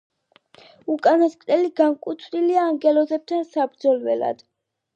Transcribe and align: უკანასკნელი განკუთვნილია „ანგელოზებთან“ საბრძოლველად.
უკანასკნელი 0.93 1.69
განკუთვნილია 1.81 2.65
„ანგელოზებთან“ 2.73 3.47
საბრძოლველად. 3.53 4.47